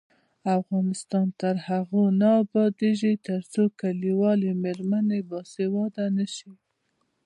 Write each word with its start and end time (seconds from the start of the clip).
افغانستان 0.59 1.27
تر 1.41 1.55
هغو 1.67 2.03
نه 2.21 2.29
ابادیږي، 2.43 3.13
ترڅو 3.27 3.63
کلیوالې 3.81 4.51
میرمنې 4.63 5.19
باسواده 5.29 6.05
نشي. 6.17 6.51